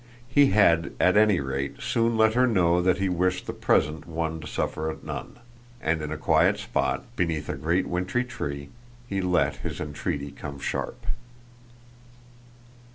He 0.29 0.47
had 0.47 0.93
at 0.99 1.15
any 1.15 1.39
rate 1.39 1.79
soon 1.79 2.17
let 2.17 2.33
her 2.33 2.47
know 2.47 2.81
that 2.81 2.97
he 2.97 3.07
wished 3.07 3.45
the 3.45 3.53
present 3.53 4.07
one 4.07 4.39
to 4.39 4.47
suffer 4.47 4.89
at 4.89 5.03
none, 5.03 5.37
and 5.79 6.01
in 6.01 6.11
a 6.11 6.17
quiet 6.17 6.57
spot, 6.57 7.05
beneath 7.15 7.47
a 7.49 7.55
great 7.55 7.85
wintry 7.85 8.23
tree, 8.23 8.69
he 9.07 9.21
let 9.21 9.57
his 9.57 9.79
entreaty 9.79 10.31
come 10.31 10.57
sharp. 10.59 11.05